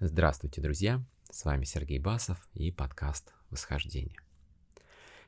[0.00, 1.00] Здравствуйте, друзья!
[1.30, 4.18] С вами Сергей Басов и подкаст «Восхождение».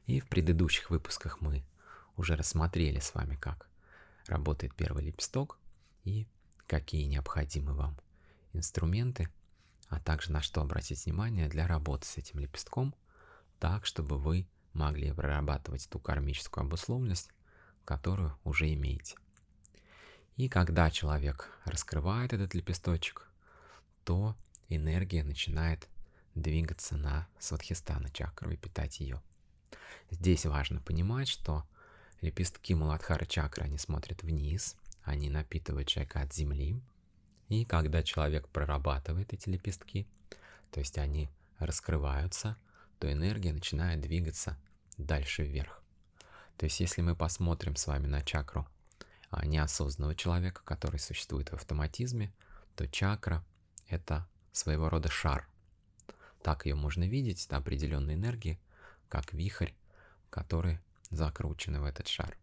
[0.07, 1.65] И в предыдущих выпусках мы
[2.17, 3.69] уже рассмотрели с вами, как
[4.27, 5.61] работает первый лепесток
[6.03, 6.27] и
[6.67, 7.97] какие необходимы вам
[8.55, 9.29] инструменты,
[9.89, 12.93] а также на что обратить внимание для работы с этим лепестком,
[13.61, 17.31] так, чтобы вы могли прорабатывать ту кармическую обусловленность,
[17.85, 19.17] которую уже имеете.
[20.35, 23.31] И когда человек раскрывает этот лепесточек,
[24.03, 24.37] то
[24.69, 25.89] энергия начинает
[26.35, 29.23] двигаться на Сватхистана чакру и питать ее.
[30.11, 31.65] Здесь важно понимать, что
[32.21, 36.81] лепестки Муладхара чакры, они смотрят вниз, они напитывают человека от земли.
[37.49, 40.07] И когда человек прорабатывает эти лепестки,
[40.71, 42.57] то есть они раскрываются,
[42.99, 44.59] то энергия начинает двигаться
[44.99, 45.83] дальше вверх.
[46.57, 48.67] То есть если мы посмотрим с вами на чакру
[49.31, 52.33] а, неосознанного человека, который существует в автоматизме,
[52.75, 53.45] то чакра—
[53.89, 55.49] это своего рода шар.
[56.43, 58.59] Так ее можно видеть, это определенные энергии,
[59.09, 59.73] как вихрь,
[60.31, 62.37] который закручены в этот шар.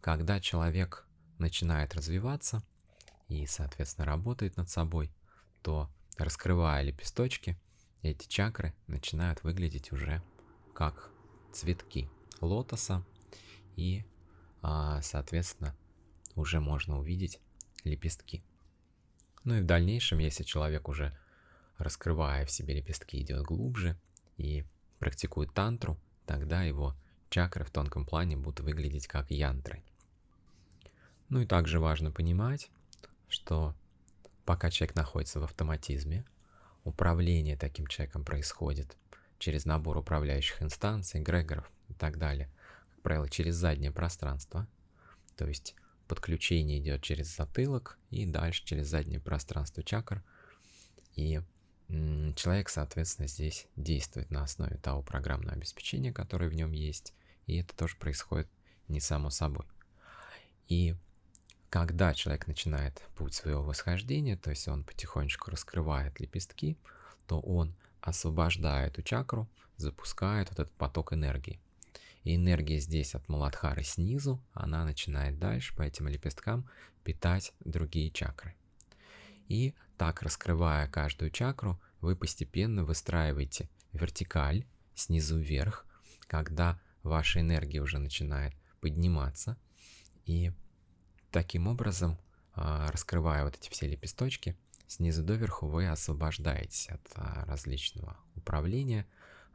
[0.00, 1.06] Когда человек
[1.38, 2.62] начинает развиваться
[3.28, 5.10] и, соответственно, работает над собой,
[5.62, 7.58] то, раскрывая лепесточки,
[8.02, 10.22] эти чакры начинают выглядеть уже
[10.74, 11.10] как
[11.52, 13.04] цветки лотоса,
[13.76, 14.04] и,
[14.60, 15.76] а, соответственно,
[16.34, 17.40] уже можно увидеть
[17.84, 18.42] лепестки.
[19.44, 21.16] Ну и в дальнейшем, если человек уже
[21.78, 23.98] раскрывая в себе лепестки, идет глубже
[24.36, 24.64] и
[24.98, 26.94] практикует тантру, тогда его
[27.28, 29.82] чакры в тонком плане будут выглядеть как янтры.
[31.28, 32.70] Ну и также важно понимать,
[33.28, 33.74] что
[34.44, 36.24] пока человек находится в автоматизме,
[36.84, 38.96] управление таким человеком происходит
[39.38, 42.50] через набор управляющих инстанций, эгрегоров и так далее,
[42.90, 44.68] как правило, через заднее пространство,
[45.36, 45.74] то есть
[46.06, 50.22] подключение идет через затылок и дальше через заднее пространство чакр,
[51.14, 51.40] и
[52.36, 57.12] человек, соответственно, здесь действует на основе того программного обеспечения, которое в нем есть,
[57.46, 58.48] и это тоже происходит
[58.88, 59.66] не само собой.
[60.68, 60.94] И
[61.68, 66.76] когда человек начинает путь своего восхождения, то есть он потихонечку раскрывает лепестки,
[67.26, 71.60] то он освобождает эту чакру, запускает вот этот поток энергии.
[72.24, 76.68] И энергия здесь от Маладхары снизу, она начинает дальше по этим лепесткам
[77.04, 78.54] питать другие чакры.
[79.48, 85.86] И так, раскрывая каждую чакру, вы постепенно выстраиваете вертикаль снизу вверх,
[86.26, 89.56] когда ваша энергия уже начинает подниматься.
[90.24, 90.52] И
[91.30, 92.18] таким образом,
[92.54, 99.06] а, раскрывая вот эти все лепесточки, снизу доверху вы освобождаетесь от а, различного управления,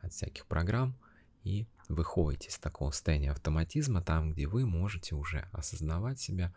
[0.02, 0.98] от всяких программ
[1.44, 6.54] и выходите из такого состояния автоматизма, там, где вы можете уже осознавать себя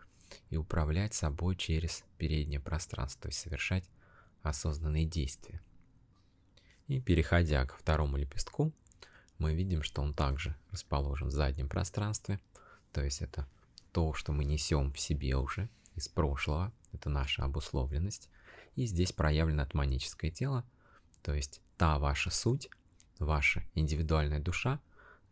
[0.50, 3.84] и управлять собой через переднее пространство, есть совершать
[4.42, 5.60] осознанные действия.
[6.86, 8.72] И переходя ко второму лепестку,
[9.38, 12.40] мы видим, что он также расположен в заднем пространстве,
[12.92, 13.48] то есть это
[13.92, 18.28] то, что мы несем в себе уже из прошлого, это наша обусловленность.
[18.76, 20.64] И здесь проявлено атманическое тело,
[21.22, 22.68] то есть та ваша суть,
[23.18, 24.80] ваша индивидуальная душа,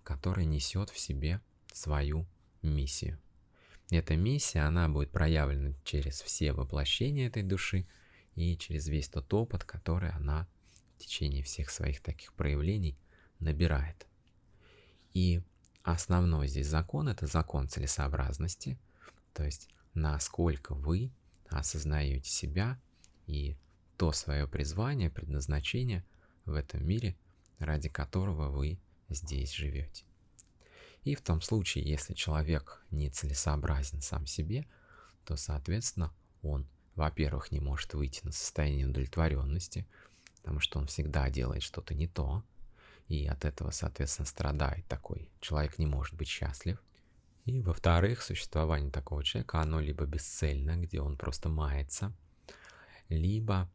[0.02, 1.40] которая несет в себе
[1.72, 2.26] свою
[2.62, 3.18] миссию.
[3.90, 7.86] Эта миссия, она будет проявлена через все воплощения этой души
[8.34, 10.46] и через весь тот опыт, который она
[10.96, 12.98] в течение всех своих таких проявлений
[13.40, 14.06] набирает.
[15.14, 15.42] И
[15.82, 18.78] основной здесь закон– это закон целесообразности,
[19.32, 21.10] то есть насколько вы
[21.48, 22.78] осознаете себя
[23.26, 23.56] и
[23.96, 26.04] то свое призвание, предназначение
[26.44, 27.16] в этом мире,
[27.58, 28.78] ради которого вы
[29.08, 30.04] здесь живете.
[31.08, 34.66] И в том случае, если человек не целесообразен сам себе,
[35.24, 39.86] то, соответственно, он, во-первых, не может выйти на состояние удовлетворенности,
[40.36, 42.44] потому что он всегда делает что-то не то,
[43.06, 45.30] и от этого, соответственно, страдает такой.
[45.40, 46.78] Человек не может быть счастлив.
[47.46, 52.12] И, во-вторых, существование такого человека, оно либо бесцельно, где он просто мается,
[53.08, 53.70] либо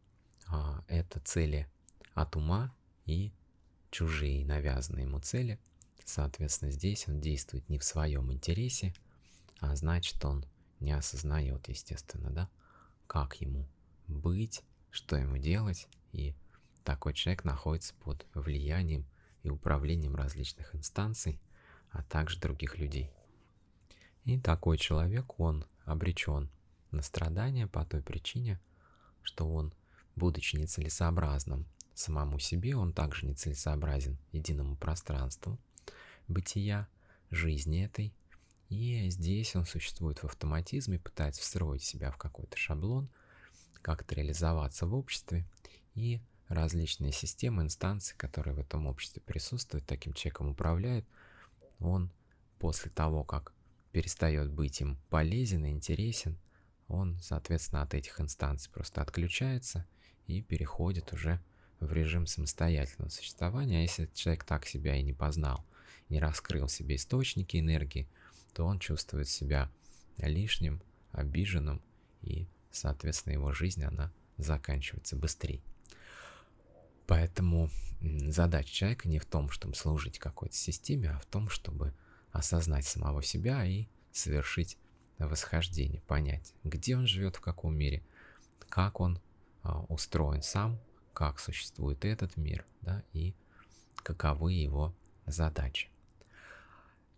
[0.45, 1.67] а, это цели
[2.13, 2.75] от ума
[3.07, 3.33] и
[3.89, 5.59] чужие навязанные ему цели.
[6.05, 8.93] Соответственно, здесь он действует не в своем интересе,
[9.59, 10.45] а значит, он
[10.79, 12.49] не осознает, естественно, да,
[13.07, 13.67] как ему
[14.07, 14.61] быть,
[14.91, 16.35] что ему делать, и
[16.83, 19.05] такой человек находится под влиянием
[19.43, 21.39] и управлением различных инстанций,
[21.91, 23.11] а также других людей.
[24.25, 26.49] И такой человек, он обречен
[26.91, 28.59] на страдания по той причине,
[29.21, 29.73] что он,
[30.15, 35.59] будучи нецелесообразным самому себе, он также нецелесообразен единому пространству
[36.27, 36.87] бытия,
[37.29, 38.13] жизни этой,
[38.69, 43.09] и здесь он существует в автоматизме, пытается встроить себя в какой-то шаблон,
[43.81, 45.45] как-то реализоваться в обществе,
[45.95, 51.05] и различные системы, инстанции, которые в этом обществе присутствуют, таким человеком управляет,
[51.79, 52.11] он
[52.59, 53.53] после того, как
[53.91, 56.37] перестает быть им полезен и интересен,
[56.87, 59.85] он, соответственно, от этих инстанций просто отключается
[60.27, 61.41] и переходит уже
[61.79, 63.79] в режим самостоятельного существования.
[63.79, 65.65] А если человек так себя и не познал,
[66.13, 68.07] не раскрыл себе источники энергии,
[68.53, 69.69] то он чувствует себя
[70.17, 70.81] лишним,
[71.11, 71.81] обиженным,
[72.21, 75.61] и, соответственно, его жизнь, она заканчивается быстрее.
[77.07, 77.69] Поэтому
[78.01, 81.93] задача человека не в том, чтобы служить какой-то системе, а в том, чтобы
[82.31, 84.77] осознать самого себя и совершить
[85.17, 88.03] восхождение, понять, где он живет, в каком мире,
[88.69, 89.19] как он
[89.63, 90.79] а, устроен сам,
[91.13, 93.33] как существует этот мир, да, и
[93.95, 94.95] каковы его
[95.25, 95.92] задачи.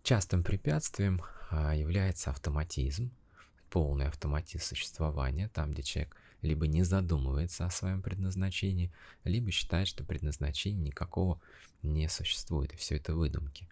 [0.06, 1.20] Частым препятствием
[1.50, 3.10] а, является автоматизм,
[3.70, 8.92] полный автоматизм существования, там, где человек либо не задумывается о своем предназначении,
[9.24, 11.40] либо считает, что предназначения никакого
[11.82, 13.68] не существует, и все это выдумки.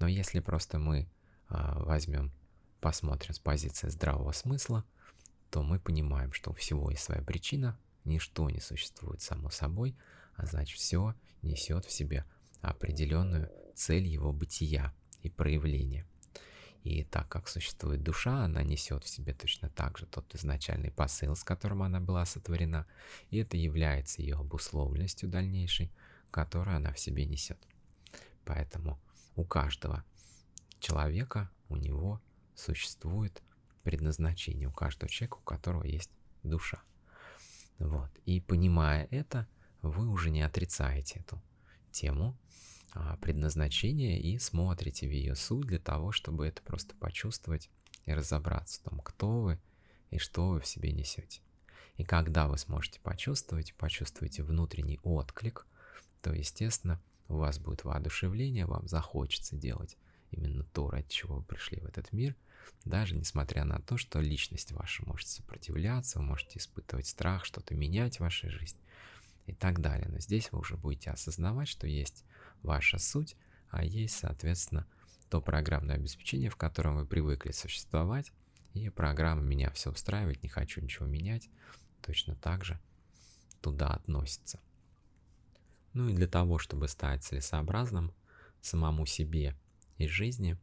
[0.00, 1.08] Но если просто мы
[1.46, 2.32] а, возьмем,
[2.80, 4.84] посмотрим с позиции здравого смысла,
[5.48, 9.96] то мы понимаем, что у всего есть своя причина, ничто не существует само собой,
[10.34, 12.24] а значит все несет в себе
[12.62, 14.92] определенную цель его бытия
[15.22, 16.06] и проявления–
[16.84, 21.34] и так как существует душа, она несет в себе точно так же тот изначальный посыл,
[21.34, 22.86] с которым она была сотворена,
[23.30, 25.92] и это является ее обусловленностью дальнейшей,
[26.30, 27.58] которую она в себе несет.
[28.44, 28.98] Поэтому
[29.36, 30.04] у каждого
[30.80, 32.22] человека, у него
[32.54, 33.42] существует
[33.82, 36.10] предназначение, у каждого человека, у которого есть
[36.42, 36.82] душа.
[37.78, 38.10] Вот.
[38.24, 39.46] И понимая это,
[39.82, 41.42] вы уже не отрицаете эту
[41.90, 42.36] тему,
[43.20, 47.70] предназначение и смотрите в ее суть для того, чтобы это просто почувствовать
[48.06, 49.58] и разобраться в том, кто вы
[50.10, 51.40] и что вы в себе несете.
[51.96, 55.66] И когда вы сможете почувствовать, почувствуете внутренний отклик,
[56.22, 59.96] то, естественно, у вас будет воодушевление, вам захочется делать
[60.30, 62.36] именно то, ради чего вы пришли в этот мир,
[62.84, 68.16] даже несмотря на то, что личность ваша может сопротивляться, вы можете испытывать страх, что-то менять
[68.16, 68.80] в вашей жизни
[69.46, 70.08] и так далее.
[70.08, 72.24] Но здесь вы уже будете осознавать, что есть
[72.62, 73.36] ваша суть,
[73.70, 74.86] а есть, соответственно,
[75.28, 78.32] то программное обеспечение, в котором вы привыкли существовать,
[78.74, 81.48] и программа «Меня все устраивает, не хочу ничего менять»
[82.00, 82.78] точно так же
[83.60, 84.60] туда относится.
[85.92, 88.14] Ну и для того, чтобы стать целесообразным
[88.60, 89.56] самому себе
[89.96, 90.56] и жизни,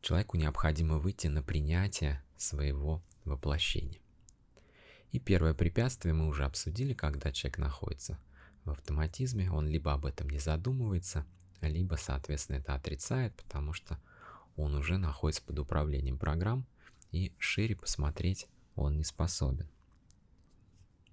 [0.00, 4.00] человеку необходимо выйти на принятие своего воплощения.
[5.12, 8.18] И первое препятствие мы уже обсудили, когда человек находится
[8.68, 11.26] в автоматизме, он либо об этом не задумывается,
[11.60, 13.98] либо, соответственно, это отрицает, потому что
[14.56, 16.66] он уже находится под управлением программ,
[17.10, 19.68] и шире посмотреть он не способен.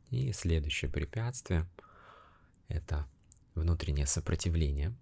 [0.10, 1.68] И следующее препятствие–
[2.68, 3.08] это
[3.56, 4.96] внутреннее сопротивление,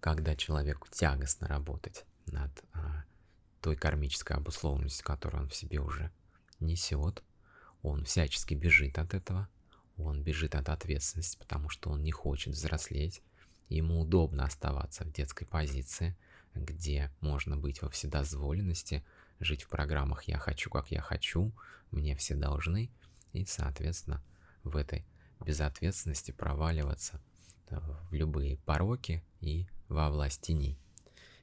[0.00, 3.04] когда человеку тягостно работать над а,
[3.60, 6.10] той кармической обусловленностью, которую он в себе уже
[6.60, 7.22] несет,
[7.82, 9.48] он всячески бежит от этого,
[9.98, 13.22] он бежит от ответственности, потому что он не хочет взрослеть.
[13.68, 16.16] Ему удобно оставаться в детской позиции,
[16.54, 19.04] где можно быть во вседозволенности,
[19.40, 21.52] жить в программах «я хочу, как я хочу»,
[21.90, 22.90] «мне все должны»,
[23.32, 24.22] и, соответственно,
[24.64, 25.04] в этой
[25.40, 27.20] безответственности проваливаться
[27.68, 27.78] э,
[28.10, 30.78] в любые пороки и во власть теней.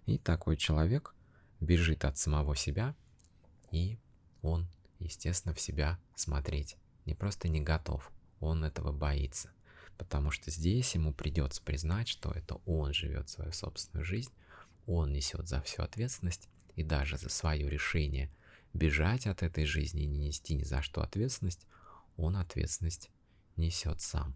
[0.05, 1.13] И такой человек
[1.59, 2.95] бежит от самого себя,
[3.71, 3.97] и
[4.41, 4.67] он,
[4.99, 9.51] естественно, в себя смотреть не просто не готов, он этого боится.
[9.97, 14.31] Потому что здесь ему придется признать, что это он живет свою собственную жизнь,
[14.85, 18.29] он несет за всю ответственность и даже за свое решение
[18.73, 21.65] бежать от этой жизни и не нести ни за что ответственность,
[22.17, 23.09] он ответственность
[23.55, 24.35] несет сам.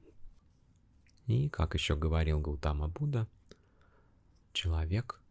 [1.27, 3.27] И, как еще говорил Гаутама Будда,
[4.53, 5.21] человек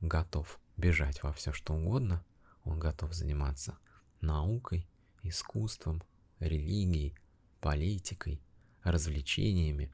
[0.00, 2.24] готов бежать во все что угодно,
[2.64, 3.78] он готов заниматься
[4.20, 4.88] наукой,
[5.22, 6.02] искусством,
[6.40, 7.14] религией,
[7.60, 8.40] политикой,
[8.82, 9.92] развлечениями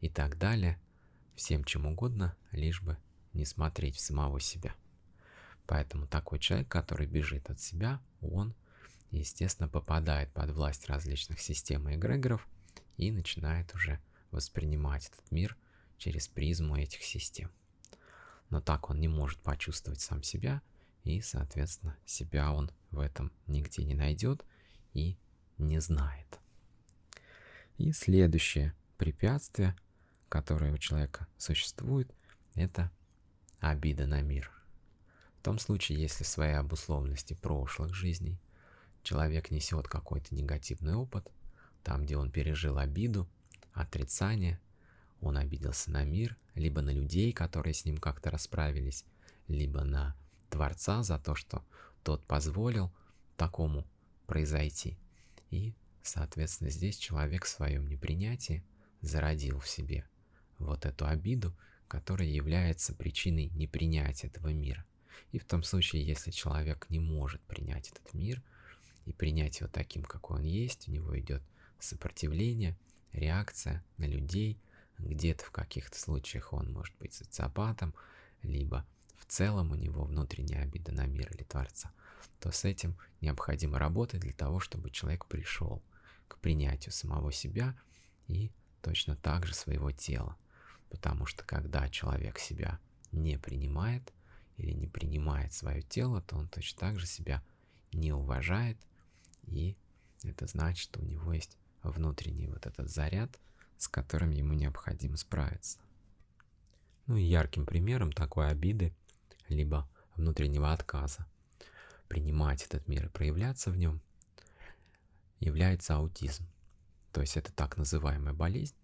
[0.00, 0.80] и так далее,
[1.34, 2.96] всем чем угодно, лишь бы
[3.32, 4.74] не смотреть в самого себя.
[5.66, 8.54] Поэтому такой человек, который бежит от себя, он,
[9.10, 12.48] естественно, попадает под власть различных систем и эгрегоров
[12.96, 15.56] и начинает уже воспринимать этот мир
[15.98, 17.50] через призму этих систем.
[18.50, 20.62] Но так он не может почувствовать сам себя,
[21.04, 24.44] и, соответственно, себя он в этом нигде не найдет
[24.94, 25.18] и
[25.58, 26.38] не знает.
[27.78, 29.76] И следующее препятствие,
[30.28, 32.12] которое у человека существует,
[32.54, 32.90] это
[33.60, 34.50] обида на мир.
[35.38, 38.40] В том случае, если в своей обусловленности прошлых жизней
[39.04, 41.30] человек несет какой-то негативный опыт,
[41.84, 43.28] там, где он пережил обиду,
[43.72, 44.60] отрицание,
[45.20, 49.04] он обиделся на мир, либо на людей, которые с ним как-то расправились,
[49.46, 50.16] либо на
[50.50, 51.64] Творца за то, что
[52.02, 52.92] тот позволил
[53.36, 53.86] такому
[54.26, 54.98] произойти.
[55.50, 55.74] И,
[56.08, 58.64] соответственно, здесь человек в своем непринятии
[59.00, 60.08] зародил в себе
[60.58, 64.84] вот эту обиду, которая является причиной непринятия этого мира.
[65.32, 68.42] И в том случае, если человек не может принять этот мир
[69.06, 71.42] и принять его таким, какой он есть, у него идет
[71.78, 72.76] сопротивление,
[73.12, 74.58] реакция на людей,
[74.98, 77.94] где-то в каких-то случаях он может быть социопатом,
[78.42, 78.86] либо
[79.16, 81.92] в целом у него внутренняя обида на мир или Творца,
[82.40, 85.82] то с этим необходимо работать для того, чтобы человек пришел
[86.28, 87.76] к принятию самого себя
[88.26, 88.50] и
[88.82, 90.36] точно так же своего тела.
[90.90, 92.78] Потому что когда человек себя
[93.12, 94.12] не принимает
[94.56, 97.42] или не принимает свое тело, то он точно так же себя
[97.92, 98.78] не уважает,
[99.44, 99.76] и
[100.22, 103.38] это значит, что у него есть внутренний вот этот заряд,
[103.76, 105.78] с которым ему необходимо справиться.
[107.06, 108.94] Ну и ярким примером такой обиды,
[109.48, 111.26] либо внутреннего отказа
[112.08, 114.00] принимать этот мир и проявляться в нем,
[115.40, 116.46] является аутизм.
[117.12, 118.74] То есть это так называемая болезнь.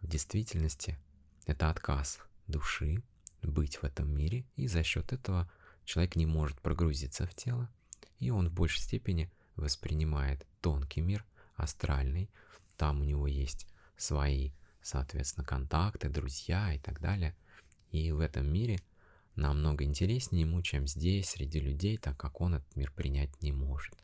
[0.00, 0.98] В действительности
[1.46, 3.02] это отказ души
[3.42, 5.50] быть в этом мире, и за счет этого
[5.84, 7.70] человек не может прогрузиться в тело,
[8.18, 11.24] и он в большей степени воспринимает тонкий мир,
[11.54, 12.30] астральный,
[12.76, 13.66] там у него есть
[13.96, 14.50] свои,
[14.82, 17.34] соответственно, контакты, друзья и так далее.
[17.90, 18.78] И в этом мире
[19.34, 23.94] намного интереснее ему, чем здесь, среди людей, так как он этот мир принять не может.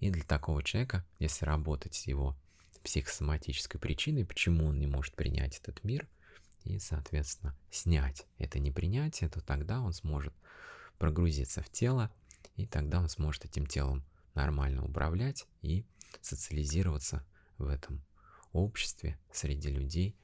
[0.00, 2.36] И для такого человека, если работать с его
[2.82, 6.08] психосоматической причиной, почему он не может принять этот мир,
[6.64, 10.34] и, соответственно, снять это непринятие, то тогда он сможет
[10.98, 12.10] прогрузиться в тело,
[12.56, 15.84] и тогда он сможет этим телом нормально управлять и
[16.20, 17.24] социализироваться
[17.56, 18.04] в этом
[18.52, 20.16] обществе, среди людей,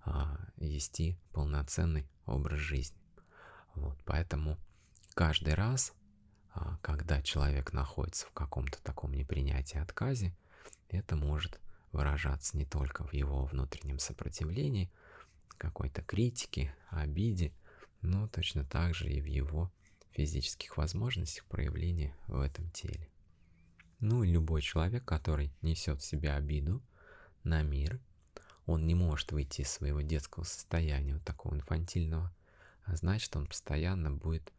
[0.00, 2.98] а, вести полноценный образ жизни.
[3.74, 4.58] Вот, поэтому
[5.14, 5.92] каждый раз,
[6.82, 10.34] когда человек находится в каком-то таком непринятии, отказе,
[10.88, 11.60] это может
[11.92, 14.90] выражаться не только в его внутреннем сопротивлении,
[15.56, 17.52] какой-то критике, обиде,
[18.00, 19.70] но точно так же и в его
[20.12, 23.08] физических возможностях проявления в этом теле.
[24.00, 26.82] Ну и любой человек, который несет в себе обиду
[27.42, 28.00] на мир,
[28.66, 32.32] он не может выйти из своего детского состояния, вот такого инфантильного,
[32.84, 34.52] а значит, он постоянно будет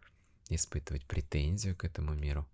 [0.56, 2.48] испытывать претензию к этому миру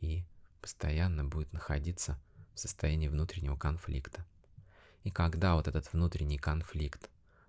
[0.00, 0.24] и
[0.60, 2.18] постоянно будет находиться
[2.54, 4.24] в состоянии внутреннего конфликта.
[5.04, 7.08] И когда вот этот внутренний конфликт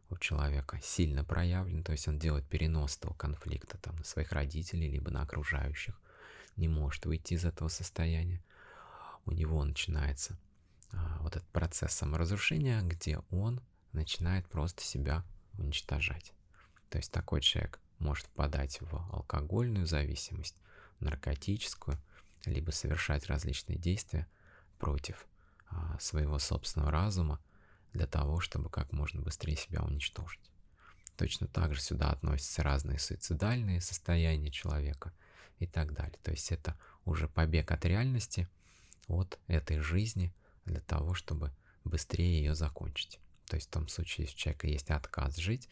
[0.09, 4.89] у человека сильно проявлен, то есть он делает перенос этого конфликта там, на своих родителей,
[4.89, 5.99] либо на окружающих,
[6.55, 8.43] не может выйти из этого состояния,
[9.25, 10.37] у него начинается
[10.91, 15.23] а, вот этот процесс саморазрушения, где он начинает просто себя
[15.57, 16.33] уничтожать.
[16.89, 20.55] То есть такой человек может впадать в алкогольную зависимость,
[20.99, 21.97] наркотическую,
[22.45, 24.27] либо совершать различные действия
[24.77, 25.27] против
[25.69, 27.39] а, своего собственного разума
[27.93, 30.39] для того, чтобы как можно быстрее себя уничтожить.
[31.17, 35.11] Точно так же сюда относятся разные суицидальные состояния человека
[35.59, 36.17] и так далее.
[36.23, 38.47] То есть это уже побег от реальности,
[39.07, 40.33] от этой жизни
[40.65, 41.51] для того, чтобы
[41.83, 43.19] быстрее ее закончить.
[43.49, 45.67] То есть в том случае, если у человека есть отказ жить,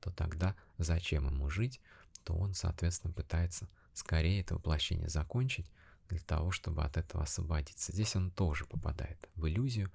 [0.00, 1.80] то тогда зачем ему жить,
[2.24, 5.70] то он, соответственно, пытается скорее это воплощение закончить
[6.08, 7.90] для того, чтобы от этого освободиться.
[7.92, 9.90] Здесь он тоже попадает в иллюзию,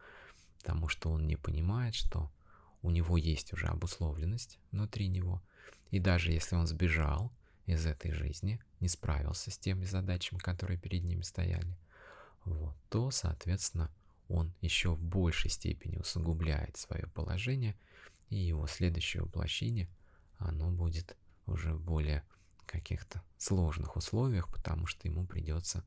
[0.58, 2.32] потому что он не понимает, что
[2.82, 5.42] у него есть уже обусловленность внутри него,
[5.92, 7.32] и даже если он сбежал
[7.68, 11.78] из этой жизни, не справился с теми задачами, которые перед ним стояли,
[12.46, 13.92] вот, то, соответственно,
[14.30, 17.78] он еще в большей степени усугубляет свое положение,
[18.30, 19.90] и его следующее воплощение,
[20.38, 21.16] оно будет
[21.46, 22.24] уже в более
[22.66, 25.86] каких-то сложных условиях, потому что ему придется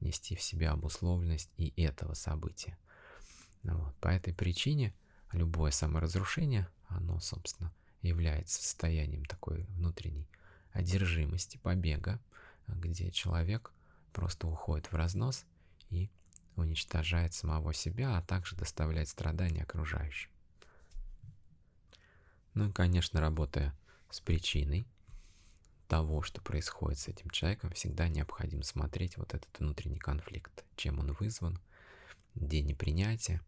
[0.00, 2.78] нести в себя обусловленность и этого события.
[3.62, 3.94] Вот.
[3.96, 4.94] По этой причине
[5.32, 10.28] любое саморазрушение, оно, собственно, является состоянием такой внутренней
[10.72, 12.20] одержимости, побега,
[12.66, 13.72] где человек
[14.12, 15.44] просто уходит в разнос
[15.90, 16.10] и
[16.56, 20.30] уничтожает самого себя, а также доставляет страдания окружающим.
[22.54, 23.74] Ну и, конечно, работая
[24.10, 24.86] с причиной
[25.88, 31.12] того, что происходит с этим человеком, всегда необходимо смотреть вот этот внутренний конфликт, чем он
[31.12, 31.58] вызван,
[32.34, 33.40] где непринятие,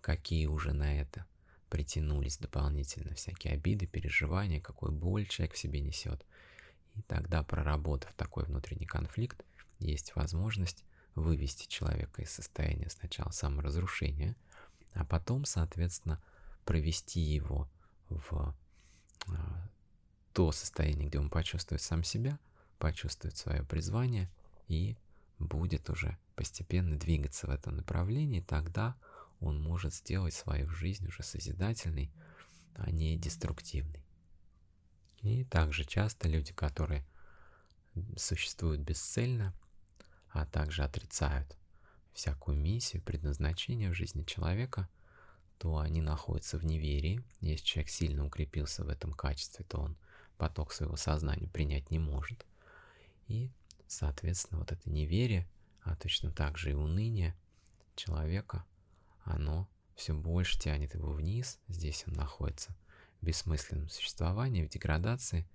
[0.00, 1.26] какие уже на это
[1.68, 6.24] притянулись дополнительно всякие обиды, переживания, какую боль человек в себе несет.
[6.94, 9.44] И тогда, проработав такой внутренний конфликт,
[9.78, 10.84] есть возможность
[11.16, 14.36] вывести человека из состояния сначала саморазрушения,
[14.92, 16.22] а потом, соответственно,
[16.64, 17.68] провести его
[18.08, 18.54] в
[19.28, 19.68] а,
[20.32, 22.38] то состояние, где он почувствует сам себя,
[22.78, 24.30] почувствует свое призвание
[24.68, 24.96] и
[25.38, 28.96] будет уже постепенно двигаться в этом направлении, тогда
[29.40, 32.12] он может сделать свою жизнь уже созидательной,
[32.74, 34.04] а не деструктивной.
[35.22, 37.06] И также часто люди, которые
[38.16, 39.54] существуют бесцельно,
[40.36, 41.56] а также отрицают
[42.12, 44.88] всякую миссию, предназначение в жизни человека,
[45.58, 47.24] то они находятся в неверии.
[47.40, 49.96] Если человек сильно укрепился в этом качестве, то он
[50.36, 52.44] поток своего сознания принять не может.
[53.28, 53.50] И,
[53.86, 55.48] соответственно, вот это неверие,
[55.82, 57.34] а точно так же и уныние
[57.94, 58.66] человека,
[59.24, 61.58] оно все больше тянет его вниз.
[61.68, 62.76] Здесь он находится
[63.22, 65.48] в бессмысленном существовании, в деградации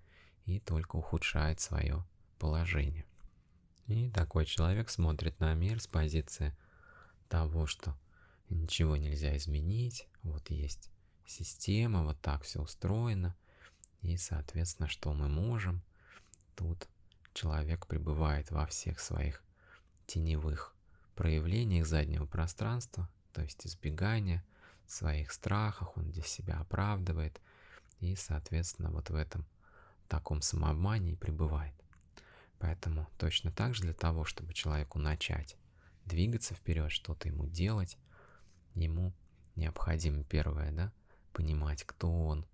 [0.46, 2.04] и только ухудшает свое
[2.40, 3.06] положение.
[3.88, 6.56] И такой человек смотрит на мир с позиции
[7.30, 7.98] того, что
[8.50, 10.90] ничего нельзя изменить, вот есть
[11.26, 13.36] система, вот так все устроено,
[14.02, 15.82] и, соответственно, что мы можем?
[16.56, 16.88] Тут
[17.34, 19.44] человек пребывает во всех своих
[20.08, 20.76] теневых
[21.16, 24.44] проявлениях заднего пространства, то есть избегания
[24.92, 27.40] своих страхах, он здесь себя оправдывает,
[28.00, 29.46] и, соответственно, вот в этом
[30.08, 31.74] таком самообмане и пребывает.
[32.62, 35.58] Поэтому точно так же для того, чтобы человеку начать
[36.06, 37.98] двигаться вперед, что-то ему делать,
[38.76, 39.14] ему
[39.56, 40.94] необходимо первое, да,
[41.34, 42.46] понимать, кто он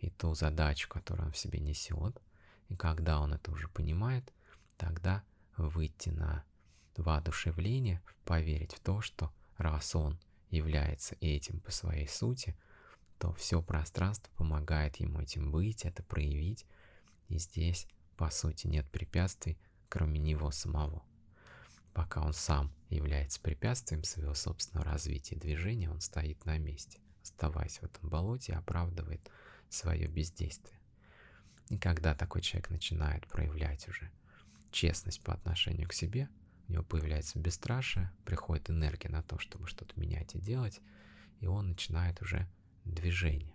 [0.00, 2.20] и ту задачу, которую он в себе несет.
[2.68, 4.30] И когда он это уже понимает,
[4.76, 5.24] тогда
[5.56, 6.44] выйти на
[6.98, 12.54] воодушевление, поверить в то, что раз он является этим по своей сути,
[13.18, 16.66] то все пространство помогает ему этим быть, это проявить.
[17.28, 21.02] И здесь по сути нет препятствий, кроме него самого.
[21.92, 27.78] Пока он сам является препятствием своего собственного развития и движения, он стоит на месте, оставаясь
[27.78, 29.30] в этом болоте, оправдывает
[29.68, 30.78] свое бездействие.
[31.68, 34.10] И когда такой человек начинает проявлять уже
[34.70, 36.28] честность по отношению к себе,
[36.68, 40.80] у него появляется бесстрашие, приходит энергия на то, чтобы что-то менять и делать,
[41.40, 42.48] и он начинает уже
[42.84, 43.54] движение.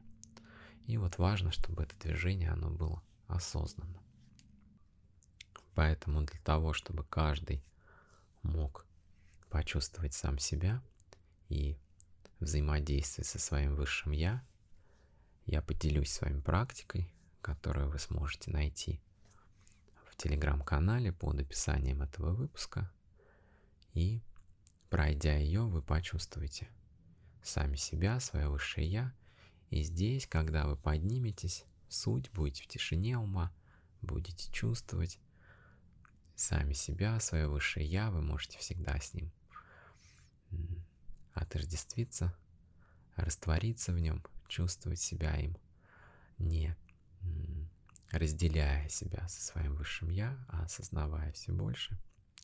[0.87, 3.99] И вот важно, чтобы это движение, оно было осознанно.
[5.79, 7.63] Поэтому для того, чтобы каждый
[8.43, 8.85] мог
[9.49, 10.83] почувствовать сам себя
[11.47, 11.77] и
[12.41, 14.45] взаимодействовать со своим высшим Я,
[15.45, 17.09] я поделюсь с вами практикой,
[17.41, 18.99] которую вы сможете найти
[20.11, 22.91] в телеграм-канале под описанием этого выпуска.
[23.93, 24.21] И
[24.89, 26.67] пройдя ее, вы почувствуете
[27.41, 29.13] сами себя, свое высшее Я.
[29.69, 33.53] И здесь, когда вы подниметесь, суть, будете в тишине ума,
[34.01, 35.21] будете чувствовать,
[36.39, 39.31] сами себя, свое высшее Я, вы можете всегда с ним
[41.33, 42.35] отождествиться,
[43.15, 45.57] раствориться в нем, чувствовать себя им,
[46.37, 46.75] не
[48.11, 51.97] разделяя себя со своим высшим Я, а осознавая все больше,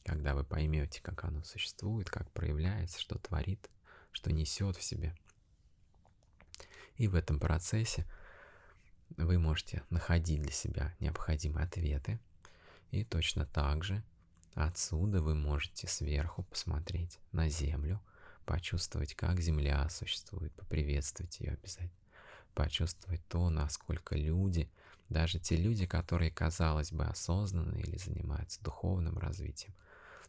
[0.03, 3.69] когда вы поймете, как оно существует, как проявляется, что творит,
[4.11, 5.15] что несет в себе.
[6.97, 8.05] И в этом процессе
[9.17, 12.19] вы можете находить для себя необходимые ответы,
[12.91, 14.03] и точно так же
[14.53, 18.01] отсюда вы можете сверху посмотреть на Землю,
[18.45, 21.91] почувствовать, как Земля существует, поприветствовать ее обязательно,
[22.53, 24.69] почувствовать то, насколько люди,
[25.09, 29.73] даже те люди, которые, казалось бы, осознанны или занимаются духовным развитием,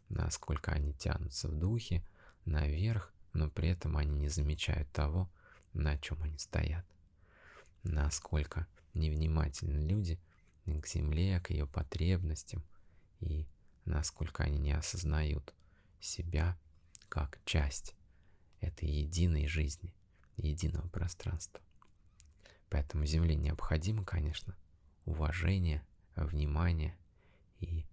[0.09, 2.05] насколько они тянутся в духе
[2.45, 5.29] наверх, но при этом они не замечают того,
[5.73, 6.85] на чем они стоят.
[7.83, 10.19] Насколько невнимательны люди
[10.75, 12.63] к Земле, к ее потребностям
[13.19, 13.47] и
[13.85, 15.53] насколько они не осознают
[15.99, 16.57] себя
[17.09, 17.95] как часть
[18.59, 19.93] этой единой жизни,
[20.35, 21.61] единого пространства.
[22.69, 24.55] Поэтому Земле необходимо, конечно,
[25.05, 26.97] уважение, внимание
[27.59, 27.85] и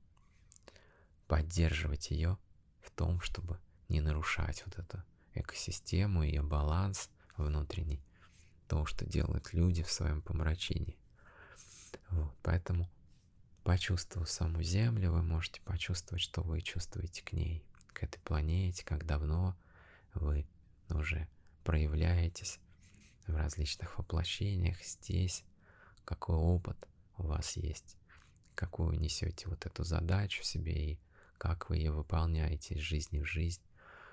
[1.29, 2.39] поддерживать ее
[2.81, 5.03] в том, чтобы не нарушать вот эту
[5.35, 8.03] экосистему, ее баланс внутренний,
[8.69, 10.99] то, что делают люди в своем помрачении.
[12.11, 12.89] Вот, поэтому,
[13.63, 19.07] почувствовав саму Землю, вы можете почувствовать, что вы чувствуете к ней, к этой планете, как
[19.07, 19.57] давно
[20.15, 20.47] вы
[20.91, 21.29] уже
[21.65, 22.61] проявляетесь
[23.27, 25.45] в различных воплощениях здесь,
[26.05, 26.77] какой опыт
[27.17, 27.97] у вас есть,
[28.55, 30.99] какую несете вот эту задачу себе и
[31.39, 33.63] как вы ее выполняете из жизни в жизнь,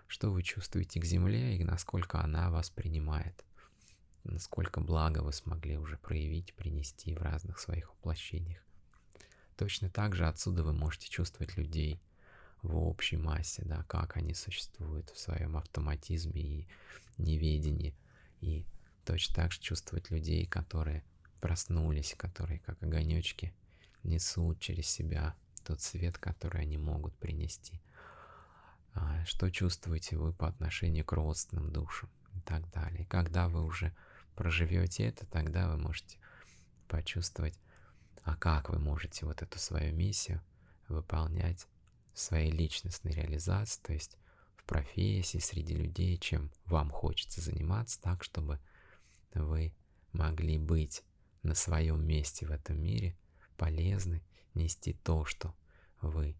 [0.07, 3.45] что вы чувствуете к Земле и насколько она вас принимает
[4.23, 8.61] насколько благо вы смогли уже проявить, принести в разных своих воплощениях.
[9.57, 12.01] Точно так же отсюда вы можете чувствовать людей
[12.61, 16.67] в общей массе, да, как они существуют в своем автоматизме и
[17.17, 17.95] неведении,
[18.39, 18.65] и
[19.05, 21.03] точно так же чувствовать людей, которые
[21.39, 23.53] проснулись, которые как огонечки
[24.03, 27.81] несут через себя тот свет, который они могут принести.
[28.93, 33.05] А, что чувствуете вы по отношению к родственным душам и так далее.
[33.05, 33.93] когда вы уже
[34.35, 36.17] проживете это, тогда вы можете
[36.87, 37.57] почувствовать,
[38.23, 40.41] а как вы можете вот эту свою миссию
[40.87, 41.67] выполнять
[42.13, 44.17] в своей личностной реализации, то есть
[44.57, 48.59] в профессии, среди людей, чем вам хочется заниматься, так, чтобы
[49.33, 49.73] вы
[50.11, 51.03] могли быть
[51.43, 53.17] на своем месте в этом мире,
[53.57, 54.21] полезны,
[54.53, 55.55] нести то, что
[56.01, 56.35] вы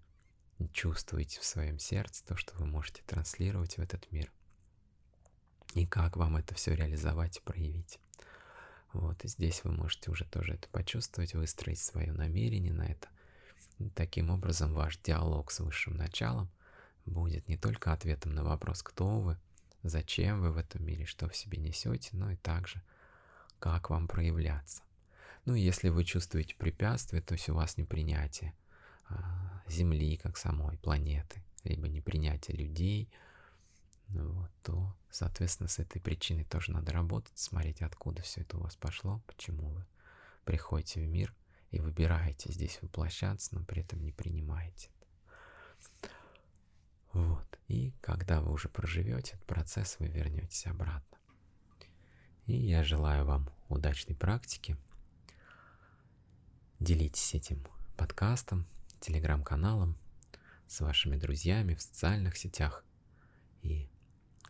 [0.74, 4.32] чувствуете в своем сердце, то, что вы можете транслировать в этот мир.
[5.74, 8.00] И как вам это все реализовать проявить.
[8.94, 13.08] Вот, и здесь вы можете уже тоже это почувствовать, выстроить свое намерение на это.
[13.96, 16.50] Таким образом ваш диалог с высшим началом
[17.06, 19.38] будет не только ответом на вопрос, кто вы,
[19.82, 22.82] зачем вы в этом мире, что в себе несете, но и также,
[23.60, 24.84] как вам проявляться.
[25.46, 28.54] Ну если вы чувствуете препятствие, то есть у вас непринятие
[29.08, 33.10] а, Земли как самой планеты, либо непринятие людей,
[34.20, 38.76] вот, то, соответственно, с этой причиной тоже надо работать, смотреть, откуда все это у вас
[38.76, 39.86] пошло, почему вы
[40.44, 41.34] приходите в мир
[41.72, 44.90] и выбираете здесь воплощаться, но при этом не принимаете.
[47.14, 47.60] Вот.
[47.68, 51.18] И когда вы уже проживете этот процесс, вы вернетесь обратно.
[52.46, 54.78] И я желаю вам удачной практики.
[56.80, 58.66] Делитесь этим подкастом,
[59.00, 59.98] телеграм-каналом
[60.68, 62.84] с вашими друзьями в социальных сетях
[63.62, 63.91] и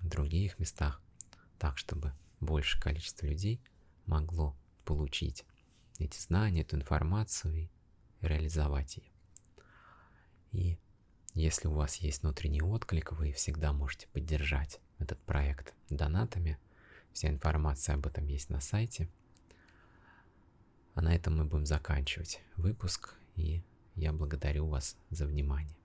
[0.07, 1.01] других местах,
[1.57, 3.61] так чтобы большее количество людей
[4.05, 5.45] могло получить
[5.99, 7.69] эти знания, эту информацию и
[8.21, 9.11] реализовать ее.
[10.51, 10.77] И
[11.33, 16.57] если у вас есть внутренний отклик, вы всегда можете поддержать этот проект донатами.
[17.13, 19.09] Вся информация об этом есть на сайте.
[20.93, 23.63] А на этом мы будем заканчивать выпуск, и
[23.95, 25.80] я благодарю вас за внимание.